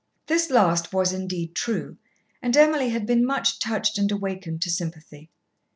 [0.25, 1.97] This last was indeed true,
[2.41, 5.29] and Emily had been much touched and awakened to sympathy.